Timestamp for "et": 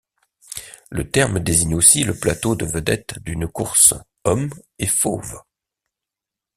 4.79-4.87